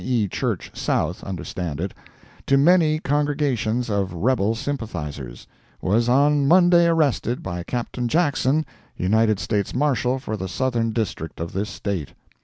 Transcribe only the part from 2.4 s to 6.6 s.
to many congregations of Rebel sympathizers, was on